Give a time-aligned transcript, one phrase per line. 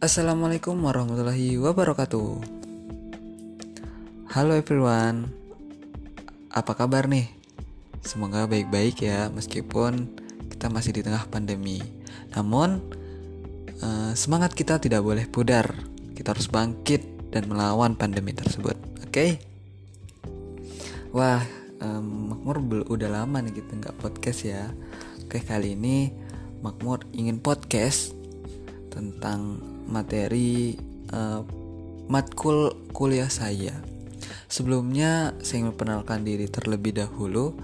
[0.00, 2.40] Assalamualaikum warahmatullahi wabarakatuh.
[4.32, 5.28] Halo everyone,
[6.48, 7.28] apa kabar nih?
[8.00, 10.08] Semoga baik-baik ya, meskipun
[10.48, 11.84] kita masih di tengah pandemi.
[12.32, 12.80] Namun,
[13.84, 15.68] uh, semangat kita tidak boleh pudar.
[16.16, 18.80] Kita harus bangkit dan melawan pandemi tersebut.
[19.04, 19.12] Oke?
[19.12, 19.30] Okay?
[21.12, 21.44] Wah,
[21.84, 24.64] Makmur udah lama nih kita nggak podcast ya.
[25.28, 26.08] Oke, kali ini
[26.64, 28.16] Makmur ingin podcast
[28.90, 30.74] tentang materi
[31.14, 31.46] uh,
[32.10, 33.78] matkul kuliah saya.
[34.50, 37.54] Sebelumnya saya ingin memperkenalkan diri terlebih dahulu.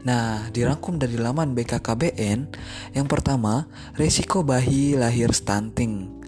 [0.05, 2.41] Nah, dirangkum dari laman BKKBN,
[2.93, 3.65] yang pertama,
[3.97, 6.20] resiko bayi lahir stunting.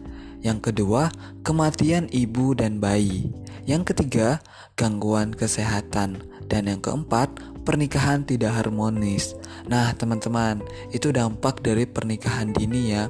[0.42, 1.08] Yang kedua,
[1.46, 3.30] kematian ibu dan bayi.
[3.62, 4.42] Yang ketiga,
[4.74, 6.18] gangguan kesehatan.
[6.50, 7.30] Dan yang keempat,
[7.62, 9.38] pernikahan tidak harmonis.
[9.70, 10.60] Nah, teman-teman,
[10.90, 13.06] itu dampak dari pernikahan dini ya.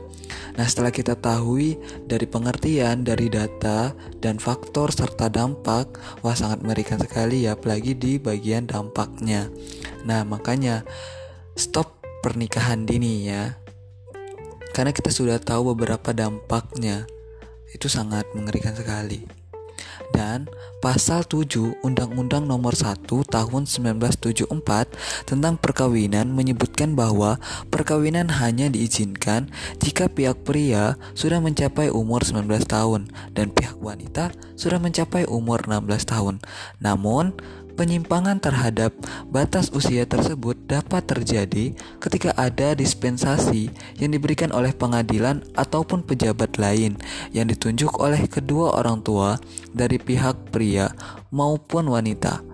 [0.54, 7.00] Nah, setelah kita tahu dari pengertian, dari data, dan faktor serta dampak, wah sangat mengerikan
[7.00, 9.48] sekali ya, apalagi di bagian dampaknya.
[10.04, 10.84] Nah, makanya
[11.56, 13.56] stop pernikahan dini ya.
[14.72, 17.08] Karena kita sudah tahu beberapa dampaknya.
[17.72, 19.42] Itu sangat mengerikan sekali.
[20.12, 20.44] Dan
[20.84, 24.44] pasal 7 Undang-Undang Nomor 1 Tahun 1974
[25.24, 27.40] tentang perkawinan menyebutkan bahwa
[27.72, 29.48] perkawinan hanya diizinkan
[29.80, 36.04] jika pihak pria sudah mencapai umur 19 tahun dan pihak wanita sudah mencapai umur 16
[36.04, 36.44] tahun.
[36.78, 37.32] Namun,
[37.72, 38.92] Penyimpangan terhadap
[39.32, 41.72] batas usia tersebut dapat terjadi
[42.04, 47.00] ketika ada dispensasi yang diberikan oleh pengadilan ataupun pejabat lain
[47.32, 49.40] yang ditunjuk oleh kedua orang tua
[49.72, 50.92] dari pihak pria
[51.32, 52.44] maupun wanita.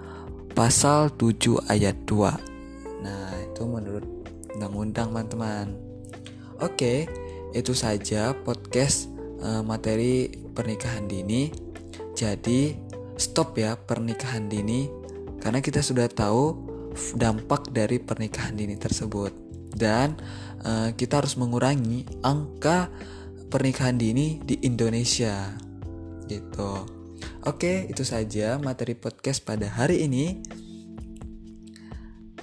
[0.54, 3.02] Pasal 7 ayat 2.
[3.02, 4.06] Nah, itu menurut
[4.54, 5.74] undang-undang, teman-teman.
[6.62, 7.10] Oke,
[7.58, 9.10] itu saja podcast
[9.42, 11.50] uh, materi pernikahan dini.
[12.14, 12.74] Jadi,
[13.18, 15.07] stop ya pernikahan dini
[15.38, 16.54] karena kita sudah tahu
[17.14, 19.30] dampak dari pernikahan dini tersebut
[19.76, 20.18] dan
[20.66, 22.90] uh, kita harus mengurangi angka
[23.48, 25.54] pernikahan dini di Indonesia
[26.28, 26.84] gitu.
[27.46, 30.42] Oke, itu saja materi podcast pada hari ini.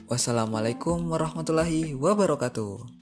[0.10, 2.95] Wassalamualaikum warahmatullahi wabarakatuh.